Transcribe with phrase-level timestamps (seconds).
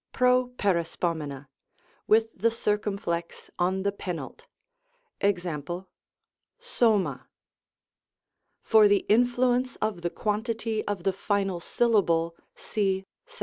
[0.15, 1.45] Properispomena,
[2.07, 4.47] with the circumflex on the penult.
[5.21, 5.85] JSx.^
[6.59, 7.27] acifxa.
[8.63, 13.33] For the influence of the quantity of the final syllable, see §9.